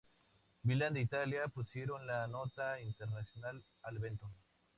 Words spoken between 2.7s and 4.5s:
internacional al evento.